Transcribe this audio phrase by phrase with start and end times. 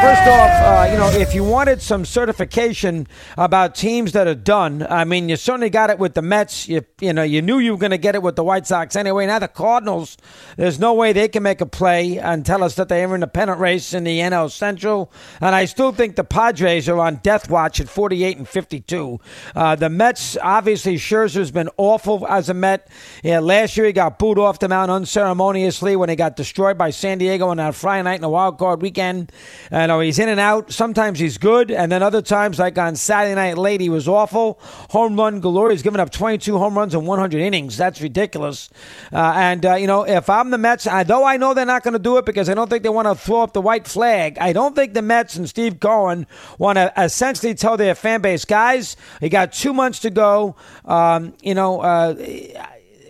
[0.00, 3.06] First off, uh, you know, if you wanted some certification
[3.36, 6.66] about teams that are done, I mean, you certainly got it with the Mets.
[6.66, 8.96] You, you know, you knew you were going to get it with the White Sox
[8.96, 9.26] anyway.
[9.26, 10.16] Now the Cardinals,
[10.56, 13.20] there's no way they can make a play and tell us that they are in
[13.20, 15.12] the pennant race in the NL Central.
[15.38, 19.20] And I still think the Padres are on death watch at 48 and 52.
[19.54, 22.88] Uh, the Mets, obviously, Scherzer's been awful as a Met.
[23.22, 26.88] Yeah, last year he got booed off the mound unceremoniously when he got destroyed by
[26.88, 29.30] San Diego on that Friday night in the wild card weekend.
[29.70, 30.72] And know, he's in and out.
[30.72, 34.58] Sometimes he's good, and then other times, like on Saturday Night Late, he was awful.
[34.90, 35.70] Home run galore.
[35.70, 37.76] He's given up 22 home runs in 100 innings.
[37.76, 38.70] That's ridiculous.
[39.12, 41.82] Uh, and, uh, you know, if I'm the Mets, I, though I know they're not
[41.82, 43.86] going to do it because I don't think they want to throw up the white
[43.86, 46.26] flag, I don't think the Mets and Steve Cohen
[46.58, 50.56] want to essentially tell their fan base, guys, you got two months to go.
[50.84, 52.14] Um, you know, uh,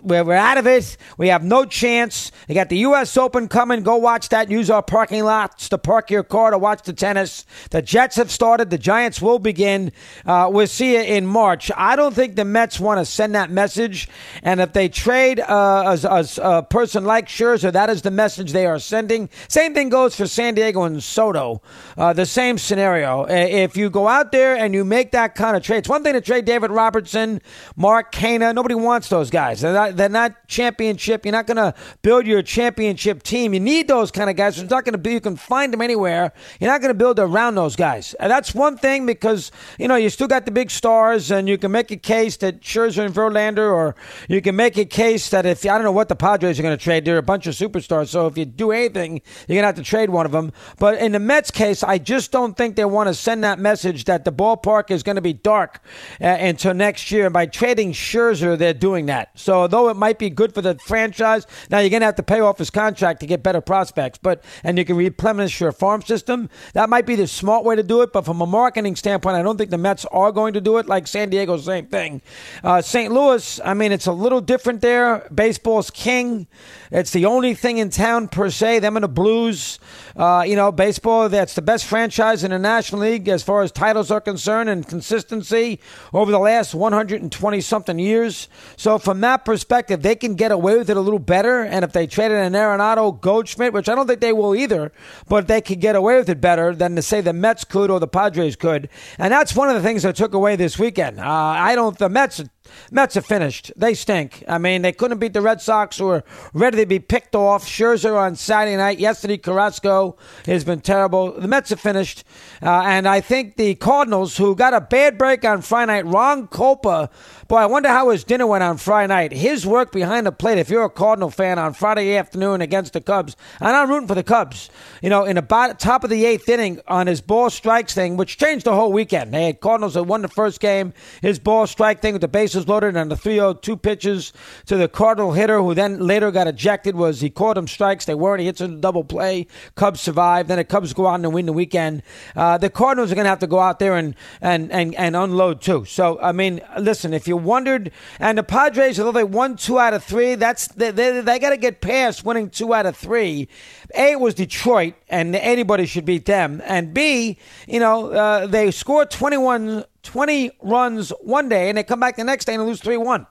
[0.02, 0.96] we're, we're out of it.
[1.16, 2.32] We have no chance.
[2.48, 3.16] You got the U.S.
[3.16, 3.82] Open coming.
[3.82, 4.50] Go watch that.
[4.50, 7.44] Use our parking lots to park your car to watch the tennis.
[7.70, 8.70] The Jets have started.
[8.70, 9.92] The Giants will begin.
[10.24, 11.70] Uh, we'll see you in March.
[11.76, 14.08] I don't think the Mets want to send that message.
[14.42, 18.52] And if they trade uh, a, a, a, person like Scherzer, that is the message
[18.52, 19.28] they are sending.
[19.48, 21.62] Same thing goes for San Diego and Soto.
[21.96, 23.24] Uh, the same scenario.
[23.24, 26.14] If you go out there and you make that kind of trade, it's one thing
[26.14, 27.42] to trade David Robertson,
[27.76, 28.54] Mark Canha.
[28.54, 29.60] Nobody wants those guys.
[29.60, 31.24] They're not, they're not championship.
[31.24, 33.54] You're not going to build your championship team.
[33.54, 34.58] You need those kind of guys.
[34.58, 35.12] It's not going to be.
[35.12, 36.32] You can find them anywhere.
[36.60, 38.14] You're not going to build around those guys.
[38.14, 41.58] And that's one thing because you know you still got the big stars, and you
[41.58, 43.94] can make a case that Scherzer and Verlander, or
[44.28, 46.76] you can make a case that if I don't know what the Padres are going
[46.76, 48.08] to trade, they're a bunch of superstars.
[48.08, 50.52] So if you do anything, you're going to have to trade one of them.
[50.78, 54.04] But in the Mets case, I just don't think they want to send that message
[54.04, 55.80] that the ballpark is going to be dark
[56.20, 57.26] uh, until next year.
[57.26, 59.30] And by trading Scherzer, they're doing that.
[59.34, 61.46] So it might be good for the franchise.
[61.70, 64.44] Now you're going to have to pay off his contract to get better prospects, but
[64.62, 66.50] and you can replenish your farm system.
[66.74, 68.12] That might be the smart way to do it.
[68.12, 70.86] But from a marketing standpoint, I don't think the Mets are going to do it.
[70.86, 72.22] Like San Diego, same thing.
[72.62, 73.12] Uh, St.
[73.12, 75.28] Louis, I mean, it's a little different there.
[75.34, 76.46] Baseball's king.
[76.90, 78.80] It's the only thing in town per se.
[78.80, 79.78] Them and the Blues.
[80.16, 81.28] Uh, you know, baseball.
[81.28, 84.86] That's the best franchise in the National League as far as titles are concerned and
[84.86, 85.80] consistency
[86.12, 88.48] over the last 120 something years.
[88.76, 91.84] So from that perspective if they can get away with it a little better, and
[91.84, 94.92] if they traded an Arenado Goldschmidt, which I don't think they will either,
[95.28, 98.00] but they could get away with it better than to say the Mets could or
[98.00, 98.88] the Padres could.
[99.18, 101.20] And that's one of the things I took away this weekend.
[101.20, 102.42] Uh, I don't, the Mets
[102.90, 103.72] Mets are finished.
[103.76, 104.44] They stink.
[104.48, 107.64] I mean, they couldn't beat the Red Sox, who are ready to be picked off.
[107.66, 108.98] Scherzer on Saturday night.
[108.98, 110.16] Yesterday, Carrasco
[110.46, 111.32] has been terrible.
[111.32, 112.24] The Mets are finished.
[112.62, 116.48] Uh, and I think the Cardinals, who got a bad break on Friday night, Ron
[116.48, 117.10] Kulpa,
[117.48, 119.32] boy, I wonder how his dinner went on Friday night.
[119.32, 123.00] His work behind the plate, if you're a Cardinal fan on Friday afternoon against the
[123.00, 124.70] Cubs, and I'm rooting for the Cubs,
[125.02, 128.38] you know, in the top of the eighth inning on his ball strikes thing, which
[128.38, 129.32] changed the whole weekend.
[129.32, 130.92] They had Cardinals that won the first game.
[131.22, 134.32] His ball strike thing with the bases bases loaded on the 302 pitches
[134.66, 136.94] to the Cardinal hitter, who then later got ejected.
[136.94, 138.04] Was he caught him strikes?
[138.04, 138.40] They weren't.
[138.40, 139.46] He hits a double play.
[139.74, 140.48] Cubs survive.
[140.48, 142.02] Then the Cubs go out and win the weekend.
[142.36, 145.16] Uh, the Cardinals are going to have to go out there and, and, and, and
[145.16, 145.84] unload too.
[145.84, 149.94] So I mean, listen, if you wondered, and the Padres, although they won two out
[149.94, 153.48] of three, that's they, they, they got to get past winning two out of three.
[153.96, 156.62] A was Detroit, and anybody should beat them.
[156.64, 162.00] And B, you know, uh, they scored 21 20 runs one day and they come
[162.00, 163.26] back the next day and lose 3 1.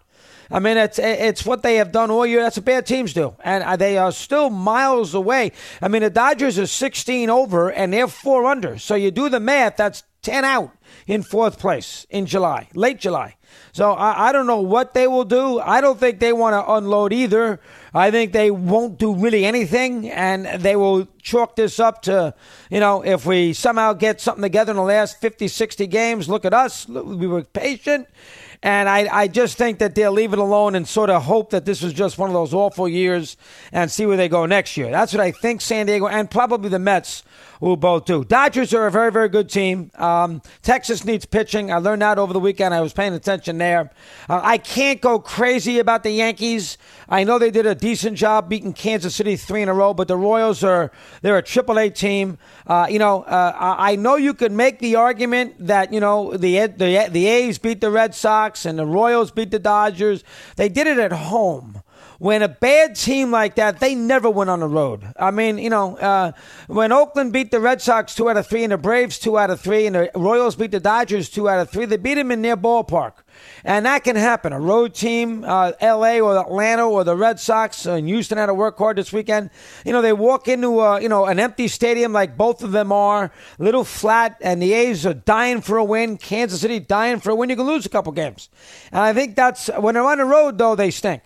[0.51, 2.41] I mean, it's it's what they have done all year.
[2.41, 5.51] That's what bad teams do, and uh, they are still miles away.
[5.79, 8.79] I mean, the Dodgers are 16 over and they're four under.
[8.79, 9.77] So you do the math.
[9.77, 10.71] That's 10 out
[11.07, 13.35] in fourth place in July, late July.
[13.71, 15.59] So I, I don't know what they will do.
[15.59, 17.59] I don't think they want to unload either.
[17.93, 22.33] I think they won't do really anything, and they will chalk this up to,
[22.69, 26.45] you know, if we somehow get something together in the last 50, 60 games, look
[26.45, 26.87] at us.
[26.87, 28.07] We were patient.
[28.61, 31.63] And I, I just think that they'll leave it alone and sort of hope that
[31.63, 33.37] this was just one of those awful years
[33.71, 34.91] and see where they go next year.
[34.91, 37.23] That's what I think San Diego and probably the Mets
[37.59, 38.23] will both do.
[38.23, 39.91] Dodgers are a very, very good team.
[39.95, 41.71] Um, Texas needs pitching.
[41.71, 42.73] I learned that over the weekend.
[42.73, 43.91] I was paying attention there.
[44.29, 46.77] Uh, I can't go crazy about the Yankees.
[47.09, 50.07] I know they did a decent job beating Kansas City three in a row, but
[50.07, 50.91] the Royals are
[51.21, 52.37] they're a Triple A team.
[52.65, 56.67] Uh, you know, uh, I know you could make the argument that you know the
[56.67, 60.23] the the A's beat the Red Sox and the Royals beat the Dodgers.
[60.55, 61.83] They did it at home.
[62.19, 65.05] When a bad team like that, they never win on the road.
[65.17, 66.33] I mean, you know, uh,
[66.67, 69.49] when Oakland beat the Red Sox two out of three, and the Braves two out
[69.49, 72.29] of three, and the Royals beat the Dodgers two out of three, they beat them
[72.31, 73.13] in their ballpark.
[73.63, 74.51] And that can happen.
[74.51, 78.53] A road team, uh, LA or Atlanta or the Red Sox and Houston had to
[78.53, 79.49] work hard this weekend.
[79.85, 82.91] You know, they walk into a, you know, an empty stadium like both of them
[82.91, 86.17] are, little flat, and the A's are dying for a win.
[86.17, 87.49] Kansas City dying for a win.
[87.49, 88.49] You can lose a couple games.
[88.91, 91.21] And I think that's when they're on the road, though, they stink.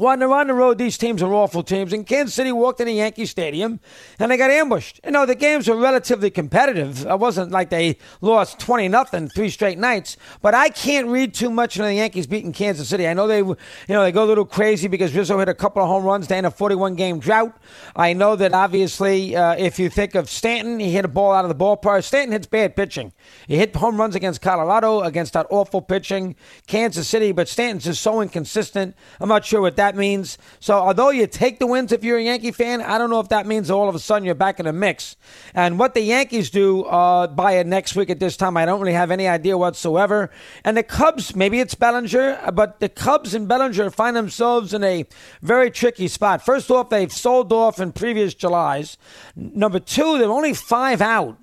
[0.00, 1.92] When they're on the road, these teams are awful teams.
[1.92, 3.80] And Kansas City walked into Yankee Stadium
[4.18, 4.98] and they got ambushed.
[5.04, 7.04] You know, the games were relatively competitive.
[7.04, 10.16] It wasn't like they lost 20 nothing three straight nights.
[10.40, 13.06] But I can't read too much into the Yankees beating Kansas City.
[13.06, 13.56] I know they, you
[13.90, 16.28] know, they go a little crazy because Rizzo hit a couple of home runs.
[16.28, 17.54] Had a 41 game drought.
[17.94, 21.44] I know that obviously, uh, if you think of Stanton, he hit a ball out
[21.44, 22.04] of the ballpark.
[22.04, 23.12] Stanton hits bad pitching.
[23.46, 26.36] He hit home runs against Colorado, against that awful pitching,
[26.66, 27.32] Kansas City.
[27.32, 28.96] But Stanton's just so inconsistent.
[29.20, 30.38] I'm not sure what that that means.
[30.60, 33.28] So, although you take the wins if you're a Yankee fan, I don't know if
[33.30, 35.16] that means all of a sudden you're back in the mix.
[35.52, 38.80] And what the Yankees do uh, by it next week at this time, I don't
[38.80, 40.30] really have any idea whatsoever.
[40.64, 45.06] And the Cubs, maybe it's Bellinger, but the Cubs and Bellinger find themselves in a
[45.42, 46.44] very tricky spot.
[46.44, 48.96] First off, they've sold off in previous Julys.
[49.34, 51.36] Number two, they're only five out.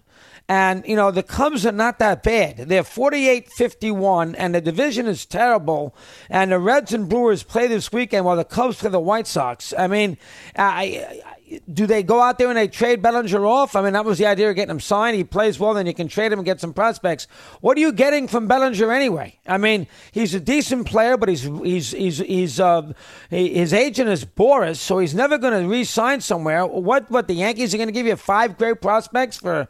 [0.50, 2.70] And, you know, the Cubs are not that bad.
[2.70, 5.94] They're 48 51, and the division is terrible.
[6.30, 9.74] And the Reds and Brewers play this weekend while the Cubs play the White Sox.
[9.78, 10.18] I mean,
[10.56, 11.37] I, I,
[11.72, 13.76] do they go out there and they trade Bellinger off?
[13.76, 15.16] I mean, that was the idea of getting him signed.
[15.16, 17.28] He plays well, then you can trade him and get some prospects.
[17.62, 19.40] What are you getting from Bellinger anyway?
[19.48, 22.92] I mean, he's a decent player, but he's he's he's he's uh,
[23.30, 26.66] his agent is Boris, so he's never going to re-sign somewhere.
[26.66, 29.68] What what the Yankees are going to give you five great prospects for?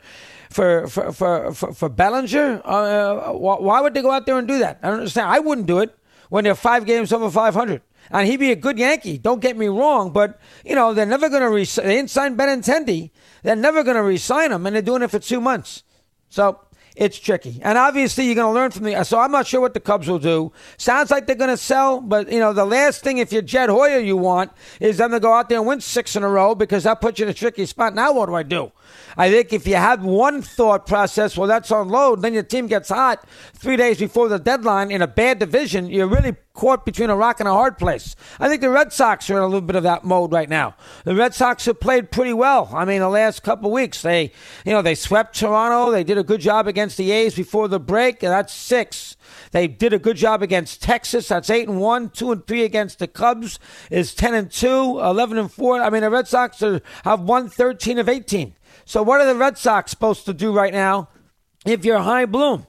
[0.50, 2.62] for for for for, for Bellinger?
[2.64, 4.80] Uh, why would they go out there and do that?
[4.82, 5.30] I don't understand.
[5.30, 5.94] I wouldn't do it
[6.30, 7.82] when they're five games over 500.
[8.12, 9.18] And he'd be a good Yankee.
[9.18, 11.88] Don't get me wrong, but you know they're never going to resign.
[11.88, 13.12] They didn't sign Benintendi.
[13.44, 15.84] They're never going to resign him, and they're doing it for two months.
[16.30, 16.60] So
[16.98, 17.60] it's tricky.
[17.62, 19.04] And obviously, you're going to learn from the.
[19.04, 20.52] So I'm not sure what the Cubs will do.
[20.78, 23.70] Sounds like they're going to sell, but you know, the last thing if you're Jed
[23.70, 26.56] Hoyer, you want is them to go out there and win six in a row
[26.56, 27.94] because that puts you in a tricky spot.
[27.94, 28.72] Now, what do I do?
[29.16, 32.66] I think if you have one thought process, well, that's on load, then your team
[32.66, 33.24] gets hot
[33.54, 37.40] three days before the deadline in a bad division, you're really caught between a rock
[37.40, 38.16] and a hard place.
[38.40, 40.76] I think the Red Sox are in a little bit of that mode right now.
[41.06, 42.70] The Red Sox have played pretty well.
[42.74, 44.32] I mean, the last couple weeks, they,
[44.66, 45.92] you know, they swept Toronto.
[45.92, 48.20] They did a good job against the A's before the break.
[48.20, 49.16] That's six.
[49.52, 51.28] They did a good job against Texas.
[51.28, 52.10] That's eight and one.
[52.10, 53.60] Two and three against the Cubs
[53.92, 55.00] is ten and two.
[55.00, 55.80] Eleven and four.
[55.82, 58.56] I mean, the Red Sox are, have won thirteen of eighteen.
[58.84, 61.10] So what are the Red Sox supposed to do right now
[61.66, 62.66] if you're Chaim Bloom?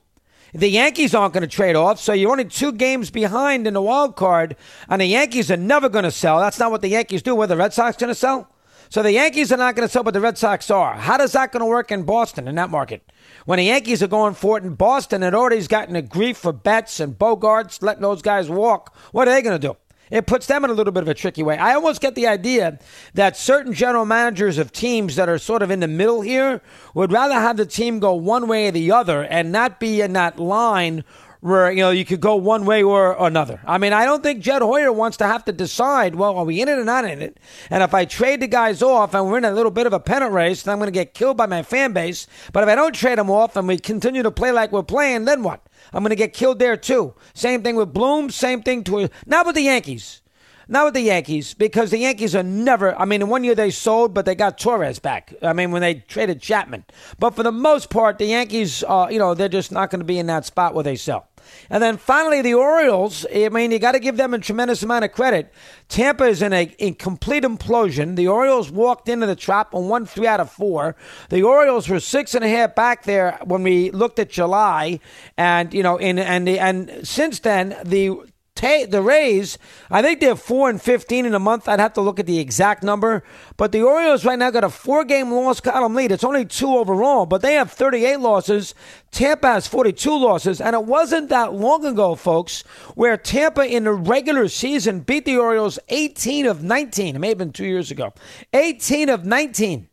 [0.55, 3.83] The Yankees aren't going to trade off, so you're only two games behind in the
[3.83, 4.57] wild card,
[4.89, 6.41] and the Yankees are never going to sell.
[6.41, 7.35] That's not what the Yankees do.
[7.35, 8.49] Where the Red Sox going to sell?
[8.89, 10.95] So the Yankees are not going to sell, but the Red Sox are.
[10.95, 13.03] How does that going to work in Boston in that market?
[13.45, 16.55] When the Yankees are going for it in Boston, it already's gotten a grief for
[16.55, 18.97] Betts and Bogaerts letting those guys walk.
[19.13, 19.77] What are they going to do?
[20.11, 21.59] It puts them in a little bit of a tricky way.
[21.59, 22.79] I almost get the idea
[23.15, 26.61] that certain general managers of teams that are sort of in the middle here
[26.95, 30.13] would rather have the team go one way or the other and not be in
[30.15, 31.05] that line
[31.41, 33.61] where you know you could go one way or another.
[33.67, 36.15] I mean, I don't think Jed Hoyer wants to have to decide.
[36.15, 37.39] Well, are we in it or not in it?
[37.71, 40.01] And if I trade the guys off and we're in a little bit of a
[40.01, 42.27] pennant race, then I'm going to get killed by my fan base.
[42.53, 45.25] But if I don't trade them off and we continue to play like we're playing,
[45.25, 45.67] then what?
[45.93, 47.15] I'm going to get killed there too.
[47.35, 48.31] Same thing with Bloom.
[48.31, 50.23] Same thing to not with the Yankees.
[50.71, 52.95] Not with the Yankees, because the Yankees are never.
[52.95, 55.33] I mean, in one year they sold, but they got Torres back.
[55.41, 56.85] I mean, when they traded Chapman.
[57.19, 60.05] But for the most part, the Yankees, uh, you know, they're just not going to
[60.05, 61.28] be in that spot where they sell.
[61.71, 63.27] And then finally, the Orioles.
[63.35, 65.53] I mean, you got to give them a tremendous amount of credit.
[65.89, 68.17] Tampa is in a in complete implosion.
[68.17, 70.97] The Orioles walked into the trap and won three out of four.
[71.31, 75.01] The Orioles were six and a half back there when we looked at July,
[75.37, 78.19] and you know, in and the, and since then the
[78.61, 79.59] the Rays,
[79.91, 81.69] I think they're 4 and 15 in a month.
[81.69, 83.23] I'd have to look at the exact number.
[83.57, 86.13] But the Orioles right now got a four game loss column lead.
[86.13, 88.75] It's only two overall, but they have 38 losses.
[89.11, 90.61] Tampa has 42 losses.
[90.61, 92.63] And it wasn't that long ago, folks,
[92.95, 97.17] where Tampa in the regular season beat the Orioles 18 of 19.
[97.17, 98.13] It may have been two years ago.
[98.53, 99.89] 18 of 19.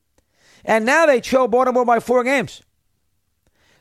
[0.64, 2.62] And now they trail Baltimore by four games.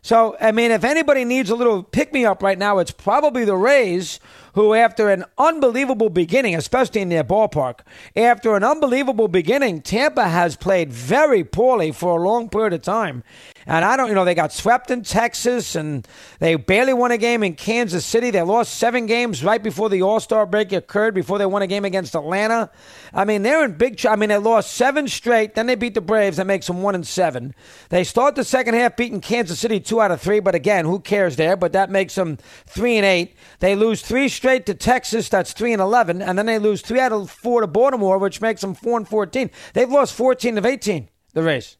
[0.05, 3.47] So, I mean, if anybody needs a little pick me up right now, it's probably
[3.47, 4.21] the Rays,
[4.55, 7.81] who, after an unbelievable beginning, especially in their ballpark,
[8.17, 13.23] after an unbelievable beginning, Tampa has played very poorly for a long period of time.
[13.67, 16.07] And I don't, you know, they got swept in Texas and
[16.39, 18.31] they barely won a game in Kansas City.
[18.31, 21.67] They lost seven games right before the All Star break occurred, before they won a
[21.67, 22.71] game against Atlanta.
[23.13, 24.05] I mean, they're in big.
[24.05, 25.55] I mean, they lost seven straight.
[25.55, 26.37] Then they beat the Braves.
[26.37, 27.55] That makes them one and seven.
[27.89, 30.41] They start the second half beating Kansas City two out of three.
[30.41, 31.57] But again, who cares there?
[31.57, 33.35] But that makes them three and eight.
[33.61, 35.29] They lose three straight to Texas.
[35.29, 36.23] That's three and eleven.
[36.23, 39.09] And then they lose three out of four to Baltimore, which makes them four and
[39.09, 39.51] fourteen.
[39.73, 41.09] They've lost fourteen of eighteen.
[41.33, 41.77] The Rays.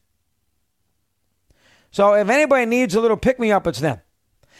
[1.91, 4.01] So if anybody needs a little pick me up, it's them.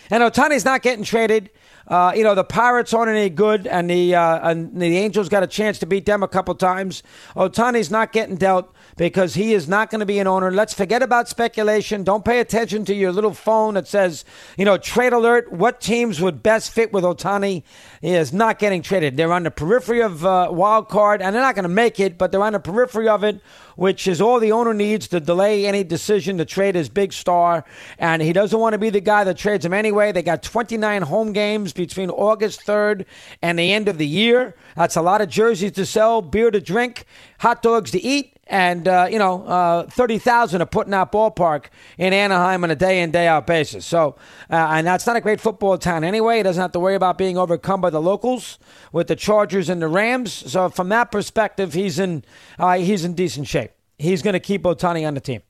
[0.10, 1.50] And Ohtani's not getting traded.
[1.88, 5.44] Uh, you know, the Pirates aren't any good, and the uh, and the Angels got
[5.44, 7.04] a chance to beat them a couple times.
[7.36, 10.52] Ohtani's not getting dealt because he is not going to be an owner.
[10.52, 12.04] Let's forget about speculation.
[12.04, 14.24] Don't pay attention to your little phone that says,
[14.58, 15.52] you know, trade alert.
[15.52, 17.64] What teams would best fit with Ohtani?
[18.02, 19.18] He is not getting traded.
[19.18, 22.18] They're on the periphery of uh, wild card, and they're not going to make it,
[22.18, 23.42] but they're on the periphery of it
[23.76, 27.66] which is all the owner needs to delay any decision to trade his big star.
[28.00, 30.12] And he doesn't want to be the guy that trades him anyway.
[30.12, 33.06] They got 29 home games between August 3rd
[33.42, 34.56] and the end of the year.
[34.76, 37.06] That's a lot of jerseys to sell, beer to drink,
[37.40, 41.12] hot dogs to eat and uh, you know uh, thirty thousand are putting in that
[41.12, 41.66] ballpark
[41.98, 43.86] in Anaheim on a day in day out basis.
[43.86, 44.16] So,
[44.50, 46.40] uh, and that's not a great football town anyway.
[46.40, 48.60] It doesn't have to worry about being overcome by the locals
[48.92, 50.32] with the Chargers and the Rams.
[50.32, 52.24] So, from that perspective, he's in
[52.60, 53.72] uh, he's in decent shape.
[53.98, 55.42] He's going to keep Ohtani on the team.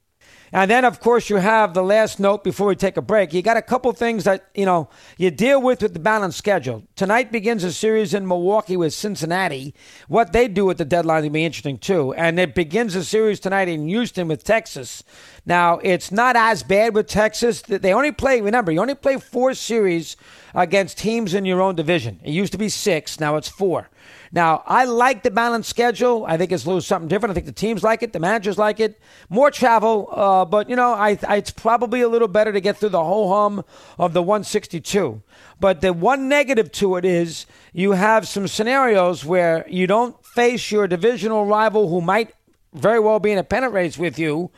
[0.55, 3.33] And then, of course, you have the last note before we take a break.
[3.33, 6.83] You got a couple things that, you know, you deal with with the balanced schedule.
[6.95, 9.75] Tonight begins a series in Milwaukee with Cincinnati.
[10.07, 12.13] What they do at the deadline will be interesting, too.
[12.13, 15.03] And it begins a series tonight in Houston with Texas.
[15.45, 17.62] Now, it's not as bad with Texas.
[17.62, 20.15] They only play, remember, you only play four series
[20.53, 22.21] against teams in your own division.
[22.24, 23.89] It used to be six, now it's four.
[24.31, 26.25] Now, I like the balanced schedule.
[26.27, 27.31] I think it's a little something different.
[27.31, 29.00] I think the teams like it, the managers like it.
[29.29, 32.77] More travel, uh, but you know, I, I, it's probably a little better to get
[32.77, 33.63] through the whole hum
[33.97, 35.21] of the 162.
[35.59, 40.71] But the one negative to it is you have some scenarios where you don't face
[40.71, 42.33] your divisional rival who might
[42.74, 44.51] very well be in a pennant race with you.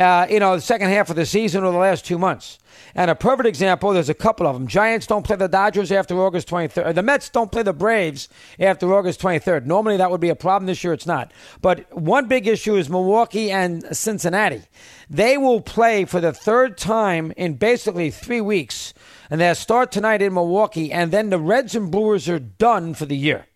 [0.00, 2.58] Uh, you know, the second half of the season or the last two months.
[2.94, 4.66] And a perfect example, there's a couple of them.
[4.66, 6.94] Giants don't play the Dodgers after August 23rd.
[6.94, 8.28] The Mets don't play the Braves
[8.58, 9.66] after August 23rd.
[9.66, 10.66] Normally that would be a problem.
[10.66, 11.32] This year it's not.
[11.60, 14.62] But one big issue is Milwaukee and Cincinnati.
[15.10, 18.94] They will play for the third time in basically three weeks.
[19.28, 20.90] And they'll start tonight in Milwaukee.
[20.90, 23.46] And then the Reds and Brewers are done for the year.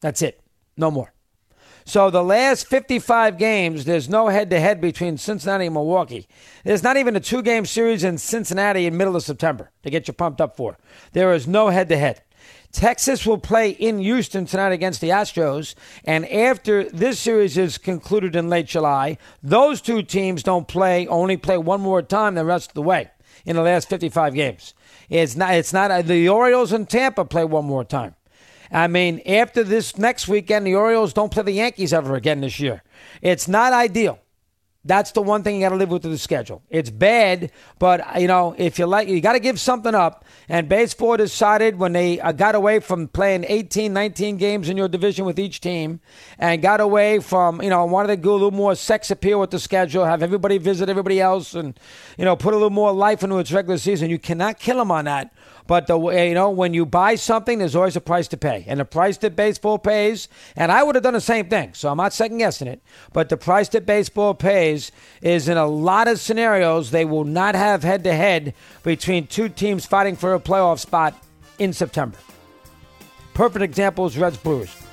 [0.00, 0.40] That's it.
[0.76, 1.13] No more.
[1.86, 6.26] So the last 55 games, there's no head to head between Cincinnati and Milwaukee.
[6.64, 10.08] There's not even a two game series in Cincinnati in middle of September to get
[10.08, 10.78] you pumped up for.
[11.12, 12.22] There is no head to head.
[12.72, 15.74] Texas will play in Houston tonight against the Astros.
[16.04, 21.36] And after this series is concluded in late July, those two teams don't play, only
[21.36, 23.10] play one more time the rest of the way
[23.44, 24.74] in the last 55 games.
[25.10, 28.14] It's not, it's not, the Orioles and Tampa play one more time.
[28.74, 32.58] I mean, after this next weekend, the Orioles don't play the Yankees ever again this
[32.58, 32.82] year.
[33.22, 34.18] It's not ideal.
[34.86, 36.62] That's the one thing you got to live with the schedule.
[36.68, 40.26] It's bad, but you know if you like, you got to give something up.
[40.46, 44.88] And baseball decided when they uh, got away from playing 18, 19 games in your
[44.88, 46.00] division with each team,
[46.38, 49.50] and got away from you know wanted to go a little more sex appeal with
[49.50, 51.78] the schedule, have everybody visit everybody else, and
[52.18, 54.10] you know put a little more life into its regular season.
[54.10, 55.32] You cannot kill them on that.
[55.66, 58.80] But the you know when you buy something, there's always a price to pay, and
[58.80, 61.72] the price that baseball pays, and I would have done the same thing.
[61.72, 62.82] So I'm not second guessing it,
[63.14, 64.73] but the price that baseball pays
[65.22, 69.48] is in a lot of scenarios they will not have head to head between two
[69.48, 71.14] teams fighting for a playoff spot
[71.58, 72.18] in September.
[73.34, 74.83] Perfect example is Reds Brewers.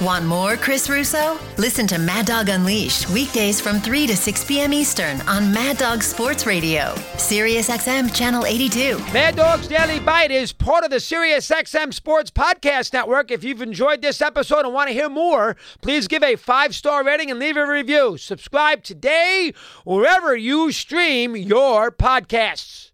[0.00, 1.38] Want more Chris Russo?
[1.58, 4.72] Listen to Mad Dog Unleashed weekdays from 3 to 6 p.m.
[4.72, 8.96] Eastern on Mad Dog Sports Radio, Sirius XM Channel 82.
[9.12, 13.30] Mad Dog's Daily Bite is part of the Sirius XM Sports Podcast Network.
[13.30, 17.04] If you've enjoyed this episode and want to hear more, please give a five star
[17.04, 18.16] rating and leave a review.
[18.16, 19.52] Subscribe today
[19.84, 22.89] wherever you stream your podcasts.